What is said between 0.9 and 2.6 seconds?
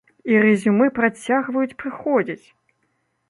працягваюць прыходзіць!